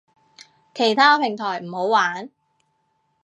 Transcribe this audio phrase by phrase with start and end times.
[0.73, 2.31] 其他平台唔好玩